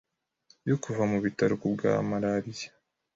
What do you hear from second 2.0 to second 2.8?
malariya!